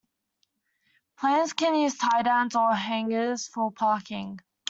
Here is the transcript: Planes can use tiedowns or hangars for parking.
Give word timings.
Planes 1.19 1.53
can 1.53 1.75
use 1.75 1.95
tiedowns 1.95 2.55
or 2.55 2.73
hangars 2.73 3.47
for 3.47 3.71
parking. 3.71 4.39